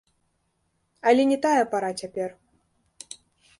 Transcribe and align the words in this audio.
Але 1.11 1.23
не 1.33 1.37
тая 1.45 1.63
пара 1.75 1.91
цяпер! 2.01 2.29